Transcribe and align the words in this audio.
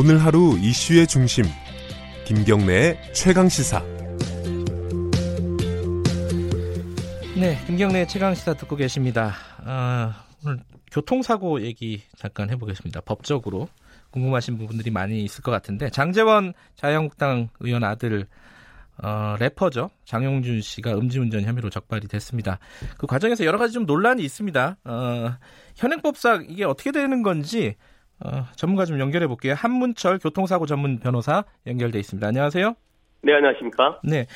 오늘 0.00 0.24
하루 0.24 0.56
이슈의 0.56 1.08
중심 1.08 1.44
김경래의 2.24 3.12
최강 3.12 3.48
시사. 3.48 3.82
네, 7.36 7.58
김경래 7.66 8.06
최강 8.06 8.32
시사 8.32 8.54
듣고 8.54 8.76
계십니다. 8.76 9.32
아, 9.64 10.24
오늘 10.44 10.60
교통사고 10.92 11.62
얘기 11.62 12.00
잠깐 12.16 12.48
해보겠습니다. 12.48 13.00
법적으로 13.00 13.68
궁금하신 14.12 14.58
부분들이 14.58 14.92
많이 14.92 15.24
있을 15.24 15.42
것 15.42 15.50
같은데 15.50 15.90
장재원 15.90 16.52
자유한국당 16.76 17.48
의원 17.58 17.82
아들 17.82 18.28
어, 19.02 19.34
래퍼죠 19.40 19.90
장용준 20.04 20.60
씨가 20.60 20.94
음주운전 20.96 21.42
혐의로 21.42 21.70
적발이 21.70 22.06
됐습니다. 22.06 22.60
그 22.98 23.08
과정에서 23.08 23.44
여러 23.44 23.58
가지 23.58 23.72
좀 23.72 23.84
논란이 23.84 24.22
있습니다. 24.22 24.76
어, 24.84 25.34
현행법상 25.74 26.46
이게 26.50 26.64
어떻게 26.64 26.92
되는 26.92 27.24
건지 27.24 27.74
어, 28.24 28.44
전문가 28.56 28.84
좀 28.84 28.98
연결해 28.98 29.26
볼게요. 29.26 29.54
한문철 29.54 30.18
교통사고 30.18 30.66
전문 30.66 30.98
변호사 30.98 31.44
연결돼 31.66 31.98
있습니다. 32.00 32.26
안녕하세요. 32.26 32.74
네, 33.22 33.34
안녕하십니까? 33.34 34.00
네, 34.04 34.26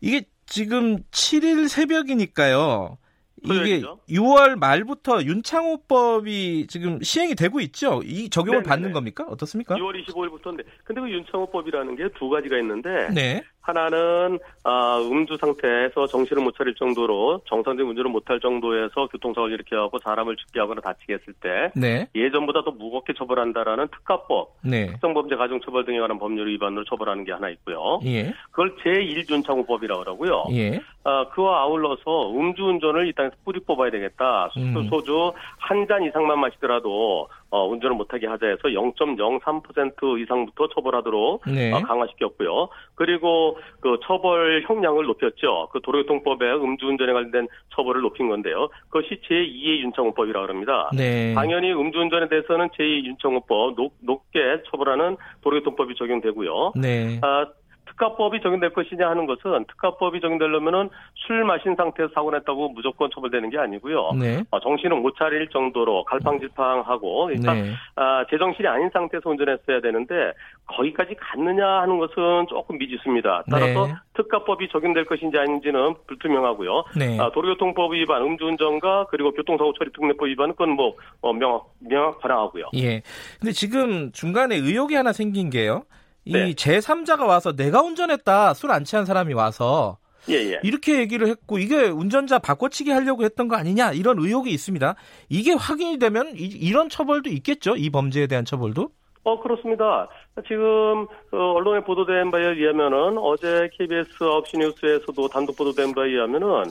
이게 0.00 0.22
지금 0.46 0.98
7일 1.10 1.68
새벽이니까요. 1.68 2.98
이게 3.42 3.52
토요일이죠? 3.54 4.00
6월 4.08 4.56
말부터 4.56 5.22
윤창호법이 5.22 6.66
지금 6.68 7.00
시행이 7.02 7.34
되고 7.34 7.60
있죠. 7.60 8.00
이 8.04 8.30
적용을 8.30 8.58
네네네. 8.60 8.68
받는 8.68 8.92
겁니까? 8.92 9.24
어떻습니까? 9.28 9.74
6월 9.76 10.02
25일부터인데, 10.06 10.64
근데 10.84 11.00
그 11.00 11.10
윤창호법이라는 11.10 11.96
게 11.96 12.04
두 12.18 12.30
가지가 12.30 12.58
있는데, 12.60 13.08
네. 13.12 13.42
하나는 13.64 14.38
아, 14.62 14.98
음주 15.00 15.38
상태에서 15.38 16.06
정신을 16.06 16.42
못 16.42 16.54
차릴 16.56 16.74
정도로 16.74 17.40
정상적인 17.46 17.90
운전을 17.90 18.10
못할 18.10 18.38
정도에서 18.38 19.06
교통사고를 19.08 19.54
일으켜하고 19.54 19.98
사람을 20.00 20.36
죽게 20.36 20.60
하거나 20.60 20.80
다치게 20.82 21.14
했을 21.14 21.32
때 21.40 21.70
네. 21.74 22.06
예전보다 22.14 22.62
더 22.62 22.70
무겁게 22.72 23.14
처벌한다라는 23.14 23.88
특가법, 23.88 24.54
네. 24.62 24.86
특정범죄 24.88 25.36
가중처벌 25.36 25.86
등에 25.86 25.98
관한 25.98 26.18
법률 26.18 26.48
위반으로 26.48 26.84
처벌하는 26.84 27.24
게 27.24 27.32
하나 27.32 27.48
있고요. 27.48 28.00
예. 28.04 28.32
그걸 28.50 28.76
제1윤창호법이라고 28.84 30.00
그러고요. 30.00 30.44
예. 30.52 30.80
아, 31.04 31.26
그와 31.28 31.62
아울러서 31.62 32.30
음주운전을 32.32 33.08
이 33.08 33.12
땅에서 33.14 33.34
뿌리 33.44 33.60
뽑아야 33.60 33.90
되겠다. 33.90 34.48
수- 34.52 34.60
음. 34.60 34.88
소주 34.88 35.32
한 35.58 35.84
잔 35.86 36.02
이상만 36.02 36.38
마시더라도 36.40 37.28
어, 37.50 37.66
운전을 37.68 37.96
못하게 37.96 38.26
하자 38.26 38.46
해서 38.46 38.62
0.03% 38.64 40.20
이상부터 40.22 40.68
처벌하도록 40.74 41.42
네. 41.46 41.72
어, 41.72 41.80
강화시켰고요. 41.82 42.68
그리고 42.94 43.58
그 43.80 43.98
처벌 44.04 44.64
형량을 44.66 45.04
높였죠. 45.06 45.68
그 45.72 45.80
도로교통법에 45.80 46.52
음주운전에 46.52 47.12
관련된 47.12 47.48
처벌을 47.74 48.00
높인 48.00 48.28
건데요. 48.28 48.68
그것이 48.88 49.20
제2의 49.28 49.80
윤창호법이라고 49.82 50.48
합니다. 50.48 50.90
네. 50.96 51.34
당연히 51.34 51.72
음주운전에 51.72 52.28
대해서는 52.28 52.68
제2 52.70 53.04
윤창호법 53.04 53.76
높, 53.76 53.92
높게 54.00 54.62
처벌하는 54.70 55.16
도로교통법이 55.42 55.94
적용되고요. 55.94 56.72
네. 56.76 57.20
아, 57.22 57.46
특가법이 57.94 58.40
적용될 58.40 58.70
것이냐 58.70 59.08
하는 59.08 59.26
것은 59.26 59.64
특가법이 59.66 60.20
적용되려면은 60.20 60.90
술 61.14 61.44
마신 61.44 61.74
상태에서 61.76 62.12
사고 62.14 62.30
냈다고 62.30 62.70
무조건 62.70 63.10
처벌되는 63.14 63.50
게 63.50 63.58
아니고요. 63.58 64.12
네. 64.18 64.42
어, 64.50 64.60
정신을 64.60 64.96
못 65.00 65.14
차릴 65.16 65.48
정도로 65.48 66.04
갈팡질팡하고 66.04 67.30
일단 67.30 67.62
네. 67.62 67.70
아, 67.96 68.24
제정신이 68.30 68.66
아닌 68.68 68.90
상태에서 68.92 69.30
운전했어야 69.30 69.80
되는데 69.80 70.32
거기까지 70.66 71.14
갔느냐 71.14 71.66
하는 71.82 71.98
것은 71.98 72.46
조금 72.48 72.78
미지수입니다. 72.78 73.44
따라서 73.50 73.86
네. 73.86 73.94
특가법이 74.14 74.68
적용될 74.68 75.04
것인지 75.04 75.38
아닌지는 75.38 75.94
불투명하고요. 76.06 76.84
네. 76.96 77.18
아, 77.20 77.30
도로교통법 77.30 77.94
위반, 77.94 78.22
음주운전과 78.22 79.06
그리고 79.10 79.32
교통사고 79.32 79.72
처리 79.74 79.90
특례법 79.92 80.28
위반은 80.28 80.52
그건 80.52 80.70
뭐 80.70 80.94
어, 81.20 81.32
명확 81.32 81.66
명확 81.80 82.20
반항하고요. 82.20 82.70
예. 82.76 83.02
근데 83.40 83.52
지금 83.52 84.10
중간에 84.12 84.56
의혹이 84.56 84.94
하나 84.94 85.12
생긴 85.12 85.50
게요. 85.50 85.84
이 86.24 86.32
네. 86.32 86.52
제3자가 86.54 87.26
와서 87.26 87.52
내가 87.54 87.82
운전했다. 87.82 88.54
술 88.54 88.70
안 88.70 88.84
취한 88.84 89.04
사람이 89.04 89.34
와서 89.34 89.98
예, 90.28 90.34
예. 90.36 90.60
이렇게 90.62 90.98
얘기를 90.98 91.28
했고 91.28 91.58
이게 91.58 91.84
운전자 91.88 92.38
바꿔치기 92.38 92.90
하려고 92.90 93.24
했던 93.24 93.46
거 93.48 93.56
아니냐 93.56 93.92
이런 93.92 94.18
의혹이 94.18 94.50
있습니다. 94.52 94.94
이게 95.28 95.52
확인이 95.52 95.98
되면 95.98 96.32
이, 96.36 96.72
런 96.72 96.88
처벌도 96.88 97.28
있겠죠. 97.30 97.76
이 97.76 97.90
범죄에 97.90 98.26
대한 98.26 98.44
처벌도. 98.46 98.90
어, 99.24 99.40
그렇습니다. 99.40 100.06
지금, 100.46 101.06
어, 101.32 101.52
언론에 101.54 101.80
보도된 101.80 102.30
바에 102.30 102.44
의하면은, 102.44 103.16
어제 103.18 103.70
KBS 103.72 104.10
9시 104.18 104.58
뉴스에서도 104.58 105.28
단독 105.28 105.56
보도된 105.56 105.94
바에 105.94 106.10
의하면은, 106.10 106.64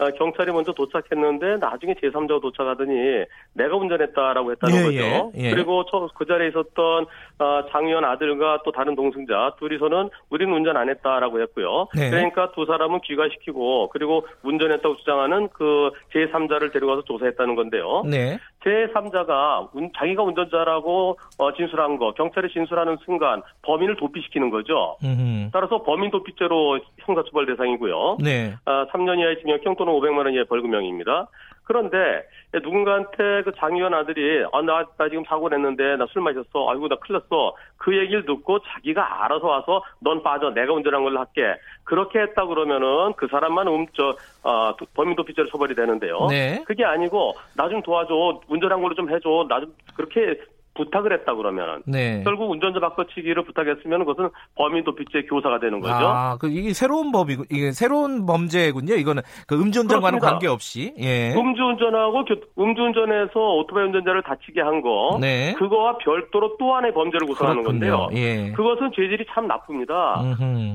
아, 0.00 0.10
경찰이 0.18 0.50
먼저 0.50 0.72
도착했는데, 0.72 1.58
나중에 1.58 1.94
제3자가 1.94 2.42
도착하더니, 2.42 3.24
내가 3.54 3.76
운전했다라고 3.76 4.50
했다는 4.52 4.76
예, 4.76 4.82
거죠. 4.82 5.32
예, 5.36 5.46
예. 5.46 5.50
그리고 5.50 5.84
저, 5.90 6.08
그 6.16 6.26
자리에 6.26 6.48
있었던, 6.48 7.06
아, 7.38 7.64
장 7.70 7.86
의원 7.86 8.04
아들과 8.04 8.62
또 8.64 8.72
다른 8.72 8.96
동승자, 8.96 9.54
둘이서는, 9.60 10.10
우리는 10.30 10.52
운전 10.52 10.76
안 10.76 10.88
했다라고 10.88 11.40
했고요. 11.42 11.86
네. 11.94 12.10
그러니까 12.10 12.50
두 12.52 12.64
사람은 12.64 13.02
귀가시키고, 13.02 13.90
그리고 13.90 14.26
운전했다고 14.42 14.96
주장하는 14.96 15.48
그 15.52 15.90
제3자를 16.12 16.72
데려가서 16.72 17.02
조사했다는 17.02 17.54
건데요. 17.54 18.02
네. 18.04 18.38
제3자가 18.64 19.68
자기가 19.96 20.22
운전자라고 20.22 21.18
어, 21.38 21.52
진술한 21.54 21.98
거, 21.98 22.12
경찰에 22.12 22.48
진술하는 22.48 22.98
순간 23.04 23.42
범인을 23.62 23.96
도피시키는 23.96 24.50
거죠. 24.50 24.96
음. 25.02 25.50
따라서 25.52 25.82
범인 25.82 26.10
도피죄로 26.10 26.80
형사처벌 26.98 27.46
대상이고요. 27.46 28.18
네. 28.20 28.54
아, 28.64 28.86
3년 28.92 29.18
이하의 29.18 29.40
징역형 29.40 29.76
또는 29.76 29.92
500만 29.94 30.18
원 30.18 30.32
이하의 30.32 30.44
벌금형입니다. 30.46 31.28
그런데 31.70 32.26
누군가한테 32.52 33.42
그 33.44 33.52
장의원 33.56 33.94
아들이 33.94 34.44
아, 34.52 34.60
나, 34.60 34.84
나 34.98 35.08
지금 35.08 35.22
사고 35.24 35.48
냈는데 35.48 35.96
나 35.98 36.06
술 36.10 36.20
마셨어. 36.22 36.68
아이고 36.68 36.88
나 36.88 36.96
큰일 36.96 37.20
났어. 37.20 37.54
그 37.76 37.96
얘기를 37.96 38.26
듣고 38.26 38.58
자기가 38.58 39.24
알아서 39.24 39.46
와서 39.46 39.84
넌 40.00 40.20
빠져. 40.24 40.50
내가 40.50 40.72
운전한 40.72 41.04
걸로 41.04 41.20
할게. 41.20 41.54
그렇게 41.84 42.18
했다 42.18 42.44
그러면은 42.44 43.12
그 43.16 43.28
사람만 43.28 43.68
음, 43.68 43.86
저, 43.96 44.16
아, 44.42 44.74
도- 44.76 44.86
범인 44.94 45.14
도피죄로 45.14 45.48
처벌이 45.48 45.76
되는데요. 45.76 46.26
네. 46.28 46.60
그게 46.66 46.84
아니고 46.84 47.34
나 47.56 47.68
좀 47.68 47.80
도와줘. 47.82 48.40
운전한 48.48 48.82
걸로 48.82 48.94
좀 48.96 49.08
해줘. 49.08 49.46
나 49.48 49.60
좀 49.60 49.72
그렇게 49.94 50.40
부탁을 50.84 51.12
했다 51.12 51.34
그러면은 51.34 51.82
네. 51.86 52.22
결국 52.24 52.50
운전자 52.50 52.80
바꿔치기를 52.80 53.44
부탁했으면 53.44 54.04
그것은 54.04 54.30
범인 54.56 54.84
도피죄 54.84 55.22
교사가 55.28 55.60
되는 55.60 55.80
거죠. 55.80 55.94
아, 55.94 56.36
그 56.40 56.48
이게 56.48 56.72
새로운 56.72 57.12
법이고 57.12 57.44
이게 57.50 57.72
새로운 57.72 58.26
범죄군요. 58.26 58.94
이거는 58.94 59.22
그 59.46 59.54
음주운전과는 59.54 60.18
그렇습니다. 60.18 60.30
관계없이. 60.30 60.94
예. 60.98 61.34
음주운전하고 61.34 62.24
교- 62.24 62.62
음주운전에서 62.62 63.38
오토바이 63.56 63.84
운전자를 63.84 64.22
다치게 64.22 64.60
한 64.60 64.80
거, 64.80 65.18
네. 65.20 65.54
그거와 65.58 65.98
별도로 65.98 66.56
또 66.58 66.74
하나의 66.74 66.94
범죄를 66.94 67.26
구성하는. 67.26 67.62
건데요. 67.62 68.08
예. 68.14 68.52
그것은 68.52 68.90
죄질이 68.94 69.26
참 69.34 69.46
나쁩니다. 69.46 69.94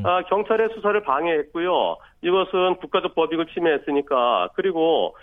아, 0.03 0.22
경찰의 0.29 0.69
수사를 0.75 1.01
방해했고요. 1.03 1.97
이것은 2.25 2.78
국가적 2.78 3.13
법익을 3.13 3.46
침해했으니까 3.53 4.50
그리고 4.56 5.16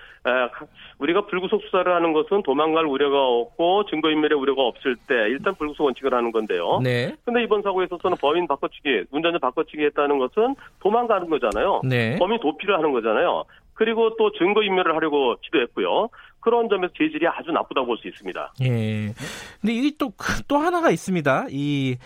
우리가 0.99 1.27
불구속 1.27 1.61
수사를 1.63 1.93
하는 1.93 2.13
것은 2.13 2.45
도망갈 2.45 2.87
우려가 2.87 3.27
없고 3.27 3.87
증거인멸의 3.87 4.39
우려가 4.39 4.63
없을 4.63 4.95
때 5.09 5.15
일단 5.29 5.55
불구속 5.57 5.87
원칙을 5.87 6.15
하는 6.15 6.31
건데요. 6.31 6.79
네. 6.81 7.17
근데 7.25 7.43
이번 7.43 7.63
사고에 7.63 7.87
있어서는 7.87 8.17
범인 8.21 8.47
바꿔치기, 8.47 9.07
운전자 9.11 9.39
바꿔치기 9.39 9.83
했다는 9.87 10.19
것은 10.19 10.55
도망가는 10.81 11.29
거잖아요. 11.29 11.81
네. 11.85 12.17
범인 12.19 12.39
도피를 12.39 12.77
하는 12.77 12.93
거잖아요. 12.93 13.45
그리고 13.75 14.15
또 14.17 14.31
증거인멸을 14.33 14.95
하려고 14.95 15.35
시도했고요. 15.43 16.09
그런 16.39 16.69
점에서 16.69 16.93
재질이 16.97 17.27
아주 17.27 17.51
나쁘다고 17.51 17.87
볼 17.87 17.97
수 17.99 18.07
있습니다. 18.07 18.55
예. 18.63 19.13
근데 19.61 19.73
이게 19.75 19.91
또, 19.99 20.13
또 20.47 20.59
하나가 20.59 20.91
있습니다. 20.91 21.47
이, 21.51 21.97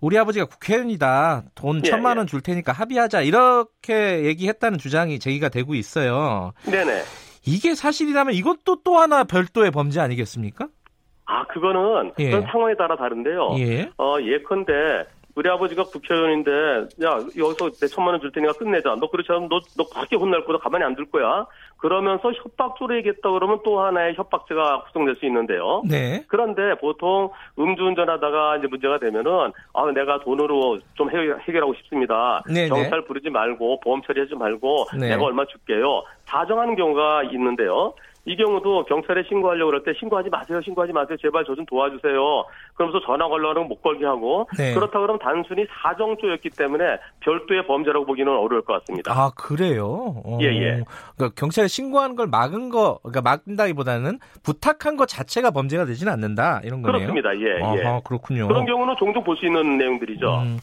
우리 0.00 0.18
아버지가 0.18 0.46
국회의원이다. 0.46 1.44
돈 1.54 1.82
예, 1.84 1.90
천만 1.90 2.16
예. 2.16 2.18
원줄 2.20 2.40
테니까 2.40 2.72
합의하자. 2.72 3.22
이렇게 3.22 4.24
얘기했다는 4.24 4.78
주장이 4.78 5.18
제기가 5.18 5.48
되고 5.48 5.74
있어요. 5.74 6.52
네네. 6.64 7.02
이게 7.46 7.74
사실이라면 7.74 8.34
이것도 8.34 8.82
또 8.82 8.98
하나 8.98 9.24
별도의 9.24 9.70
범죄 9.70 10.00
아니겠습니까? 10.00 10.68
아, 11.26 11.46
그거는 11.46 12.12
예. 12.18 12.30
상황에 12.30 12.74
따라 12.76 12.96
다른데요. 12.96 13.56
예. 13.58 13.90
어, 13.98 14.16
예컨대 14.20 14.72
우리 15.36 15.48
아버지가 15.48 15.84
국회의원인데 15.84 16.50
야 17.04 17.18
여기서 17.38 17.70
내 17.80 17.86
천만 17.86 18.14
원 18.14 18.20
줄 18.20 18.32
테니까 18.32 18.52
끝내자. 18.54 18.96
너 19.00 19.08
그렇지 19.08 19.30
않으면 19.30 19.48
너, 19.48 19.60
너 19.76 19.84
그렇게 19.88 20.16
혼날 20.16 20.44
거다 20.44 20.58
가만히 20.58 20.84
안 20.84 20.94
둘 20.96 21.10
거야. 21.10 21.46
그러면서 21.78 22.30
협박조로 22.32 22.96
얘기했다 22.96 23.30
그러면 23.30 23.60
또 23.64 23.80
하나의 23.80 24.14
협박죄가 24.14 24.82
구성될 24.84 25.16
수 25.16 25.24
있는데요. 25.26 25.82
네. 25.88 26.24
그런데 26.28 26.74
보통 26.80 27.30
음주운전하다가 27.58 28.58
이제 28.58 28.66
문제가 28.66 28.98
되면은 28.98 29.52
아 29.72 29.86
내가 29.94 30.20
돈으로 30.20 30.78
좀 30.94 31.10
해- 31.10 31.34
해결하고 31.48 31.74
싶습니다. 31.74 32.42
네네. 32.46 32.68
경찰 32.68 33.04
부르지 33.04 33.30
말고 33.30 33.80
보험 33.80 34.02
처리하지 34.02 34.34
말고 34.34 34.86
네. 34.98 35.10
내가 35.10 35.22
얼마 35.24 35.44
줄게요. 35.46 36.02
자정하는 36.26 36.76
경우가 36.76 37.24
있는데요. 37.32 37.94
이 38.26 38.36
경우도 38.36 38.84
경찰에 38.84 39.22
신고하려고 39.28 39.70
그럴 39.70 39.82
때 39.82 39.92
신고하지 39.98 40.28
마세요, 40.30 40.60
신고하지 40.62 40.92
마세요, 40.92 41.16
제발 41.20 41.44
저 41.44 41.54
좀 41.54 41.64
도와주세요. 41.66 42.44
그러면서 42.74 43.04
전화 43.06 43.26
걸려는 43.28 43.66
못 43.66 43.82
걸게 43.82 44.04
하고 44.04 44.46
네. 44.58 44.74
그렇다 44.74 45.00
그러면 45.00 45.18
단순히 45.18 45.66
사정조였기 45.82 46.50
때문에 46.50 46.84
별도의 47.20 47.66
범죄라고 47.66 48.04
보기는 48.06 48.30
어려울 48.30 48.62
것 48.62 48.78
같습니다. 48.80 49.12
아 49.12 49.30
그래요? 49.34 50.14
어, 50.24 50.38
예, 50.42 50.46
예. 50.46 50.84
그러니까 51.16 51.34
경찰에 51.34 51.66
신고하는 51.66 52.14
걸 52.14 52.26
막은 52.26 52.68
거, 52.68 52.98
그러니까 53.02 53.22
막는다기보다는 53.22 54.18
부탁한 54.42 54.96
것 54.96 55.06
자체가 55.06 55.50
범죄가 55.50 55.86
되지는 55.86 56.12
않는다 56.12 56.60
이런 56.64 56.82
거네요. 56.82 57.08
그렇습니다. 57.12 57.30
예, 57.36 57.78
예. 57.80 57.86
아하, 57.86 58.00
그렇군요. 58.04 58.48
그런 58.48 58.66
경우는 58.66 58.94
종종 58.98 59.24
볼 59.24 59.36
수 59.36 59.46
있는 59.46 59.78
내용들이죠. 59.78 60.26
음, 60.42 60.58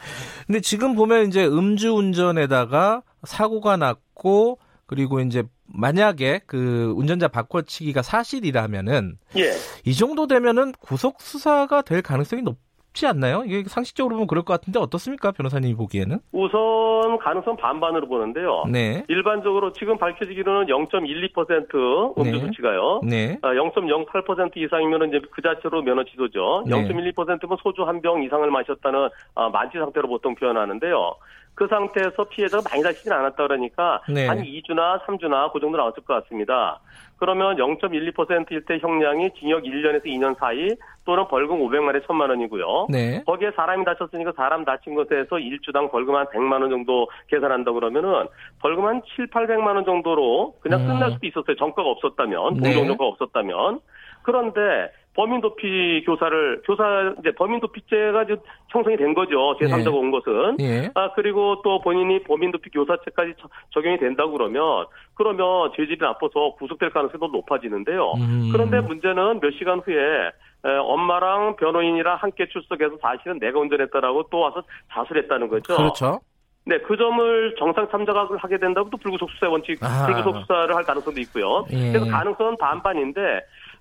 근데 0.45 0.59
지금 0.61 0.95
보면 0.95 1.25
이제 1.27 1.45
음주운전에다가 1.45 3.01
사고가 3.23 3.77
났고 3.77 4.59
그리고 4.85 5.19
이제 5.19 5.43
만약에 5.67 6.41
그 6.47 6.93
운전자 6.95 7.27
바꿔치기가 7.27 8.01
사실이라면은 8.01 9.17
예. 9.37 9.51
이 9.85 9.93
정도 9.93 10.27
되면은 10.27 10.73
구속 10.79 11.21
수사가 11.21 11.81
될 11.81 12.01
가능성이 12.01 12.41
높 12.41 12.57
지 12.97 13.05
않나요? 13.05 13.43
이게 13.45 13.63
상식적으로 13.67 14.15
보면 14.15 14.25
그럴 14.25 14.41
것 14.43 14.53
같은데 14.53 14.79
어떻습니까, 14.79 15.31
변호사님이 15.31 15.75
보기에는? 15.75 16.17
우선 16.31 17.19
가능성 17.19 17.55
반반으로 17.57 18.07
보는데요. 18.07 18.63
네, 18.71 19.03
일반적으로 19.07 19.71
지금 19.73 19.99
밝혀지기로는 19.99 20.65
0.12% 20.65 22.17
음주 22.17 22.31
네. 22.31 22.39
수치가요. 22.39 23.01
네, 23.03 23.37
아, 23.43 23.49
0.08% 23.49 24.57
이상이면 24.57 25.09
이제 25.09 25.21
그 25.31 25.43
자체로 25.43 25.83
면허 25.83 26.03
취소죠. 26.05 26.63
네. 26.65 26.71
0.12%면 26.87 27.57
소주 27.61 27.83
한 27.83 28.01
병 28.01 28.23
이상을 28.23 28.49
마셨다는 28.49 29.09
아, 29.35 29.49
만취 29.49 29.77
상태로 29.77 30.07
보통 30.07 30.33
표현하는데요. 30.33 31.15
그 31.57 31.65
상태에서 31.67 32.23
피해자가 32.25 32.69
많이 32.69 32.83
다치진 32.83 33.11
않았다 33.11 33.35
그러니까 33.35 33.99
네. 34.07 34.27
한 34.27 34.43
2주나 34.43 35.03
3주나 35.03 35.51
그 35.51 35.59
정도 35.59 35.75
나왔을 35.77 36.03
것 36.03 36.13
같습니다. 36.21 36.79
그러면 37.17 37.57
0.12%일 37.57 38.63
때 38.65 38.77
형량이 38.79 39.31
징역 39.39 39.63
1년에서 39.63 40.05
2년 40.05 40.37
사이 40.37 40.69
또는 41.03 41.27
벌금 41.27 41.57
500만에 41.61 42.05
1000만 42.05 42.29
원이고요. 42.29 42.87
네, 42.91 43.23
거기에 43.25 43.49
사람이 43.55 43.85
다쳤으니까 43.85 44.33
사람 44.35 44.65
다친 44.65 44.93
것에서 44.93 45.39
일주당 45.39 45.89
벌금 45.89 46.15
한 46.15 46.27
100만 46.27 46.61
원 46.61 46.69
정도 46.69 47.09
계산한다 47.27 47.71
그러면은 47.71 48.27
벌금 48.59 48.85
한 48.85 49.01
7, 49.15 49.25
800만 49.31 49.65
원 49.65 49.83
정도로 49.83 50.53
그냥 50.59 50.81
음. 50.81 50.87
끝날 50.89 51.11
수도 51.13 51.25
있었어요. 51.25 51.55
정가가 51.55 51.89
없었다면, 51.89 52.57
네. 52.57 52.69
동종 52.69 52.87
정가가 52.89 53.05
없었다면. 53.05 53.79
그런데 54.21 54.91
범인 55.17 55.41
도피 55.41 56.03
교사를 56.05 56.61
교사 56.63 57.11
이제 57.19 57.31
범인 57.31 57.59
도피죄가 57.59 58.23
이제 58.23 58.35
형성이 58.69 58.95
된 58.97 59.15
거죠. 59.15 59.57
제3자가 59.59 59.83
네. 59.85 59.89
온 59.89 60.11
것은. 60.11 60.57
예, 60.61 60.89
아 60.93 61.11
그리고 61.15 61.59
또 61.63 61.81
본인이 61.81 62.21
범인 62.23 62.51
도피 62.51 62.69
교사죄까지 62.69 63.33
처- 63.39 63.49
적용이 63.71 63.97
된다고 63.97 64.31
그러면 64.33 64.85
그러면 65.15 65.71
죄질이 65.75 65.97
나빠서 65.99 66.53
구속될 66.59 66.91
가능성이 66.91 67.19
더 67.19 67.27
높아지는데요. 67.27 68.11
음. 68.17 68.49
그런데 68.53 68.79
문제는 68.79 69.39
몇 69.39 69.51
시간 69.57 69.79
후에 69.79 69.95
에, 69.97 70.69
엄마랑 70.77 71.55
변호인이랑 71.55 72.17
함께 72.17 72.47
출석해서 72.49 72.97
사실은 73.01 73.39
내가 73.39 73.59
운전했다라고 73.59 74.27
또 74.29 74.39
와서 74.39 74.61
자수했다는 74.93 75.47
거죠. 75.49 75.75
그렇죠. 75.77 76.19
네, 76.65 76.77
그 76.79 76.95
점을 76.97 77.55
정상 77.57 77.87
참작을 77.89 78.37
하게 78.37 78.57
된다고 78.59 78.89
또 78.91 78.97
불구속 78.97 79.31
수사 79.31 79.49
원칙, 79.49 79.81
아. 79.81 80.05
불구속 80.05 80.37
수사를 80.41 80.75
할 80.75 80.83
가능성도 80.83 81.19
있고요. 81.21 81.65
예. 81.71 81.91
그래서 81.93 82.05
가능성은 82.11 82.57
반반인데 82.59 83.21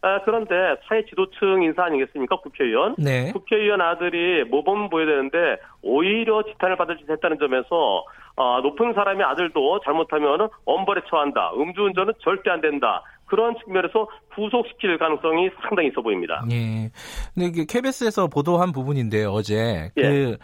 아, 0.07 0.21
그런데 0.25 0.55
사회 0.89 1.05
지도층 1.05 1.65
인사 1.65 1.85
아니겠습니까, 1.85 2.37
국회의원? 2.37 2.95
네, 2.97 3.33
국회의원 3.33 3.81
아들이 3.81 4.45
모범 4.45 4.89
보여야 4.89 5.07
되는데 5.07 5.61
오히려 5.83 6.45
지탄을 6.45 6.77
받을 6.77 6.97
짓 6.97 7.11
했다는 7.11 7.39
점에서 7.41 8.05
아, 8.37 8.61
높은 8.63 8.95
사람의 8.95 9.25
아들도 9.25 9.81
잘못하면 9.81 10.49
엄벌에 10.65 11.01
처한다. 11.11 11.53
음주운전은 11.57 12.15
절대 12.21 12.51
안 12.51 12.61
된다. 12.61 13.03
그런 13.25 13.57
측면에서 13.65 14.09
구속시킬 14.35 14.99
가능성이 14.99 15.51
상당히 15.63 15.89
있어 15.89 16.01
보입니다. 16.01 16.45
예. 16.53 16.91
근데 17.35 17.49
이게 17.49 17.65
KBS에서 17.65 18.29
보도한 18.29 18.71
부분인데요, 18.71 19.31
어제. 19.31 19.91
예. 19.97 20.03
그, 20.03 20.37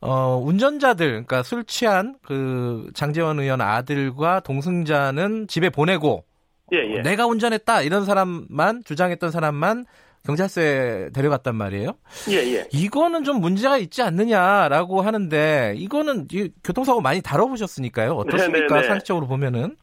어, 0.00 0.40
운전자들, 0.42 1.08
그러니까 1.08 1.42
술 1.42 1.64
취한 1.64 2.14
그 2.22 2.88
장재원 2.94 3.38
의원 3.40 3.60
아들과 3.60 4.40
동승자는 4.40 5.48
집에 5.48 5.68
보내고 5.68 6.24
예, 6.72 6.78
예. 6.78 7.02
내가 7.02 7.26
운전했다 7.26 7.82
이런 7.82 8.04
사람만 8.04 8.82
주장했던 8.84 9.30
사람만 9.30 9.84
경찰서에 10.24 11.10
데려갔단 11.14 11.54
말이에요. 11.54 11.90
예, 12.30 12.36
예. 12.56 12.64
이거는 12.72 13.24
좀 13.24 13.40
문제가 13.40 13.76
있지 13.76 14.02
않느냐라고 14.02 15.02
하는데 15.02 15.74
이거는 15.76 16.28
이 16.32 16.50
교통사고 16.64 17.02
많이 17.02 17.20
다뤄보셨으니까요. 17.20 18.12
어떻습니까? 18.12 18.66
네, 18.66 18.74
네, 18.74 18.80
네. 18.80 18.88
상식적으로 18.88 19.26
보면은. 19.26 19.76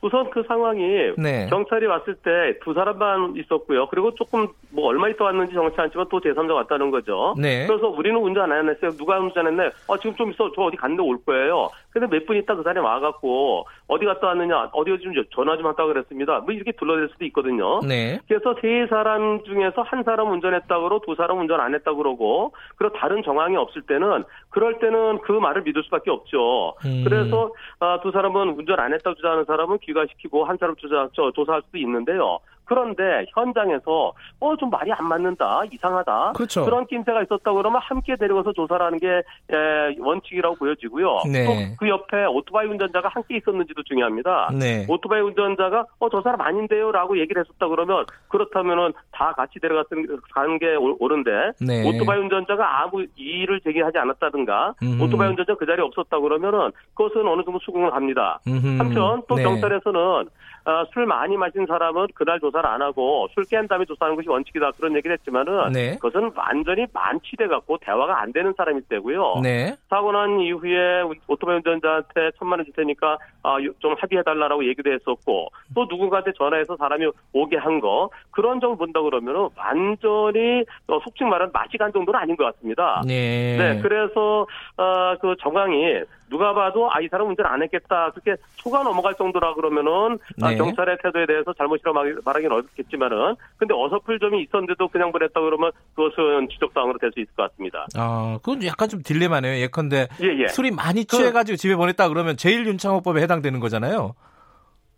우선 0.00 0.28
그 0.30 0.42
상황이 0.46 0.82
네. 1.16 1.46
경찰이 1.48 1.86
왔을 1.86 2.14
때 2.16 2.30
두 2.62 2.74
사람만 2.74 3.36
있었고요. 3.36 3.88
그리고 3.88 4.14
조금 4.14 4.48
뭐 4.74 4.88
얼마 4.88 5.08
있다 5.08 5.24
왔는지 5.26 5.54
정확치 5.54 5.80
않지만 5.80 6.06
또 6.10 6.18
제3자 6.20 6.52
왔다는 6.52 6.90
거죠. 6.90 7.34
네. 7.38 7.64
그래서 7.66 7.88
우리는 7.88 8.18
운전 8.20 8.50
안 8.50 8.68
했어요. 8.68 8.90
누가 8.92 9.18
운전했네? 9.20 9.70
아, 9.88 9.96
지금 9.98 10.16
좀 10.16 10.30
있어. 10.32 10.50
저 10.54 10.62
어디 10.62 10.76
갔는데 10.76 11.02
올 11.02 11.16
거예요. 11.24 11.68
근데 11.90 12.08
몇 12.08 12.26
분 12.26 12.36
있다 12.36 12.56
그 12.56 12.62
사람이 12.64 12.84
와갖고 12.84 13.66
어디 13.86 14.04
갔다 14.04 14.28
왔느냐? 14.28 14.70
어디 14.72 14.98
좀 14.98 15.12
전화 15.32 15.56
좀 15.56 15.66
왔다고 15.66 15.92
그랬습니다. 15.92 16.40
뭐 16.40 16.52
이렇게 16.52 16.72
둘러댈 16.72 17.08
수도 17.12 17.24
있거든요. 17.26 17.80
네. 17.86 18.18
그래서 18.26 18.56
세 18.60 18.86
사람 18.90 19.44
중에서 19.44 19.82
한 19.82 20.02
사람 20.02 20.32
운전했다 20.32 20.66
그러고 20.80 21.00
두 21.06 21.14
사람 21.14 21.38
운전 21.38 21.60
안 21.60 21.72
했다 21.74 21.94
그러고 21.94 22.52
그리고 22.76 22.96
다른 22.96 23.22
정황이 23.22 23.56
없을 23.56 23.82
때는 23.82 24.24
그럴 24.50 24.80
때는 24.80 25.20
그 25.20 25.32
말을 25.32 25.62
믿을 25.62 25.84
수밖에 25.84 26.10
없죠. 26.10 26.74
음. 26.84 27.02
그래서 27.04 27.52
아, 27.78 28.00
두 28.02 28.10
사람은 28.10 28.48
운전 28.58 28.80
안 28.80 28.92
했다고 28.92 29.14
주장하는 29.14 29.44
사람은 29.44 29.78
귀가시키고 29.82 30.44
한 30.46 30.56
사람 30.56 30.74
주장 30.76 31.08
저 31.12 31.30
조사할 31.30 31.62
수도 31.66 31.78
있는데요. 31.78 32.38
그런데 32.64 33.26
현장에서 33.34 34.12
어 34.40 34.54
좀 34.56 34.70
말이 34.70 34.92
안 34.92 35.06
맞는다 35.08 35.62
이상하다 35.72 36.32
그렇죠. 36.36 36.64
런 36.70 36.86
낌새가 36.86 37.22
있었다 37.24 37.52
그러면 37.52 37.80
함께 37.82 38.14
데려가서 38.16 38.52
조사를 38.52 38.84
하는 38.86 38.98
게 39.00 39.08
에, 39.08 39.96
원칙이라고 39.98 40.54
보여지고요. 40.56 41.22
네. 41.30 41.44
또그 41.74 41.88
옆에 41.88 42.24
오토바이 42.26 42.66
운전자가 42.66 43.08
함께 43.08 43.36
있었는지도 43.38 43.82
중요합니다. 43.82 44.50
네. 44.58 44.86
오토바이 44.88 45.20
운전자가 45.20 45.86
어 45.98 46.08
저 46.14 46.22
사람 46.22 46.40
아닌데요라고 46.42 47.18
얘기를 47.18 47.40
했었다 47.42 47.66
그러면 47.66 48.06
그렇다면은 48.28 48.92
다 49.10 49.32
같이 49.32 49.58
데려갔던 49.58 50.06
가는 50.32 50.58
게 50.60 50.76
옳- 50.76 50.94
옳은데 51.00 51.30
네. 51.60 51.82
오토바이 51.88 52.18
운전자가 52.20 52.82
아무 52.82 53.04
이의를 53.16 53.60
제기하지 53.62 53.98
않았다든가 53.98 54.74
음. 54.84 55.00
오토바이 55.02 55.28
운전자 55.30 55.54
그 55.56 55.66
자리에 55.66 55.84
없었다 55.84 56.20
그러면은 56.20 56.70
그것은 56.94 57.26
어느 57.26 57.42
정도 57.42 57.58
수긍을 57.60 57.92
합니다. 57.92 58.38
음흠. 58.46 58.78
한편 58.78 59.22
또 59.28 59.34
네. 59.34 59.42
경찰에서는 59.42 60.28
아, 60.66 60.84
술 60.94 61.04
많이 61.04 61.36
마신 61.36 61.66
사람은 61.66 62.06
그날 62.14 62.40
조사 62.40 62.53
를 62.60 62.66
안 62.66 62.80
하고 62.82 63.28
술 63.34 63.44
깬 63.44 63.66
다음에 63.68 63.84
조사하는 63.84 64.16
것이 64.16 64.28
원칙이다 64.28 64.70
그런 64.72 64.94
얘기를 64.96 65.16
했지만은 65.16 65.72
네. 65.72 65.94
그것은 65.96 66.30
완전히 66.36 66.86
만취돼 66.92 67.46
갖고 67.48 67.78
대화가 67.78 68.20
안 68.22 68.32
되는 68.32 68.52
사람일 68.56 68.82
때고요. 68.88 69.40
네. 69.42 69.74
사고 69.90 70.12
난 70.12 70.40
이후에 70.40 71.02
오토바이 71.28 71.56
운전자한테 71.56 72.30
천만 72.38 72.58
원 72.58 72.64
줄 72.64 72.72
테니까 72.74 73.18
아, 73.42 73.56
요- 73.62 73.72
좀 73.80 73.94
합의해달라고 73.98 74.64
얘기도 74.66 74.90
했었고 74.92 75.48
또 75.74 75.84
누군가한테 75.88 76.32
전화해서 76.38 76.76
사람이 76.76 77.06
오게 77.32 77.56
한 77.58 77.80
거 77.80 78.08
그런 78.30 78.60
점을 78.60 78.76
본다 78.76 79.00
그러면은 79.02 79.48
완전히 79.56 80.64
어, 80.88 80.98
속칭 81.04 81.28
말하는 81.28 81.50
마시간 81.52 81.92
정도는 81.92 82.18
아닌 82.20 82.36
것 82.36 82.44
같습니다. 82.54 83.02
네. 83.06 83.56
네, 83.58 83.80
그래서 83.82 84.46
어, 84.76 85.14
그 85.20 85.34
정황이 85.40 86.00
누가 86.30 86.52
봐도 86.54 86.90
아 86.90 87.00
이 87.00 87.08
사람 87.08 87.28
운전 87.28 87.44
안 87.46 87.62
했겠다 87.62 88.10
그렇게 88.10 88.34
속아 88.56 88.82
넘어갈 88.82 89.14
정도라 89.14 89.54
그러면은 89.54 90.18
아, 90.42 90.50
네. 90.50 90.56
경찰의 90.56 90.96
태도에 91.02 91.26
대해서 91.26 91.52
잘못이라고 91.52 91.94
말- 91.94 92.16
말 92.24 92.36
하기는 92.44 92.52
어렵겠지만은 92.52 93.36
근데 93.56 93.74
어설플 93.74 94.18
점이 94.20 94.42
있었는데도 94.42 94.88
그냥 94.88 95.10
보냈다 95.12 95.40
그러면 95.40 95.72
그것은 95.96 96.48
지적 96.50 96.70
사항으로 96.74 96.98
될 96.98 97.10
수 97.14 97.20
있을 97.20 97.32
것 97.34 97.48
같습니다. 97.50 97.86
아, 97.96 98.38
그건 98.42 98.64
약간 98.64 98.88
좀 98.88 99.02
딜레마네요. 99.02 99.60
예컨대 99.62 100.08
예, 100.22 100.26
예. 100.42 100.48
술이 100.48 100.70
많이 100.72 101.04
취해가지고 101.04 101.56
집에 101.56 101.76
보냈다 101.76 102.08
그러면 102.08 102.36
제일 102.36 102.66
윤창호법에 102.66 103.20
해당되는 103.22 103.60
거잖아요. 103.60 104.14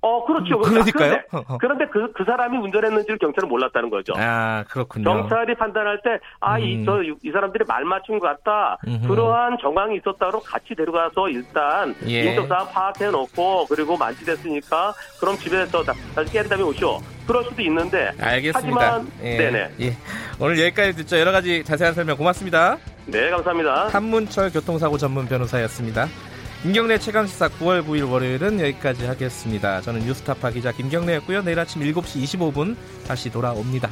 어, 0.07 0.25
그렇죠. 0.25 0.59
그러니까요. 0.61 1.19
그런데, 1.31 1.57
그런데 1.59 1.87
그, 1.93 2.13
그 2.13 2.25
사람이 2.25 2.57
운전했는지를 2.59 3.19
경찰은 3.19 3.49
몰랐다는 3.49 3.91
거죠. 3.91 4.13
아, 4.17 4.63
그렇군요. 4.69 5.05
경찰이 5.05 5.57
판단할 5.57 6.01
때, 6.05 6.11
아, 6.41 6.59
이, 6.59 6.77
음. 6.77 6.85
저, 6.85 7.03
이 7.03 7.31
사람들이 7.33 7.65
말 7.67 7.85
맞춘 7.85 8.21
것 8.21 8.29
같다. 8.29 8.79
음흠. 8.87 9.09
그러한 9.09 9.57
정황이 9.61 9.97
있었다. 9.97 10.27
그럼 10.29 10.41
같이 10.45 10.75
데려가서 10.77 11.29
일단 11.31 11.95
예. 12.07 12.25
인적사항 12.31 12.69
파악해 12.73 13.07
놓고, 13.11 13.67
그리고 13.69 13.97
만취됐으니까, 13.97 14.95
그럼 15.21 15.37
집에서 15.37 15.83
다- 15.83 15.93
다시 16.15 16.33
깬 16.33 16.49
다음에 16.49 16.63
오시오. 16.63 17.01
그럴 17.27 17.43
수도 17.43 17.61
있는데. 17.63 18.13
알겠습니다. 18.21 18.59
하지만, 18.95 19.09
예. 19.25 19.37
네네. 19.39 19.71
예. 19.81 19.93
오늘 20.39 20.61
여기까지 20.61 20.93
듣죠. 20.95 21.19
여러 21.19 21.33
가지 21.33 21.65
자세한 21.65 21.95
설명 21.95 22.17
고맙습니다. 22.17 22.77
네, 23.07 23.31
감사합니다. 23.31 23.89
한문철 23.89 24.51
교통사고 24.53 24.99
전문 24.99 25.27
변호사였습니다. 25.27 26.07
김경래 26.63 26.99
최강시사 26.99 27.49
9월 27.51 27.87
9일 27.87 28.11
월요일은 28.11 28.61
여기까지 28.61 29.05
하겠습니다. 29.05 29.81
저는 29.83 30.01
뉴스타파 30.01 30.51
기자 30.51 30.73
김경래였고요. 30.73 31.43
내일 31.43 31.59
아침 31.61 31.83
7시 31.83 32.23
25분 32.25 32.77
다시 33.07 33.31
돌아옵니다. 33.31 33.91